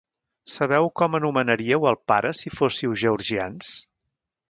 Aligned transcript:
Sabeu 0.53 0.89
com 1.01 1.17
anomenaríeu 1.19 1.87
al 1.91 2.01
pare 2.13 2.35
si 2.41 2.55
fóssiu 2.59 2.99
georgians? 3.07 3.75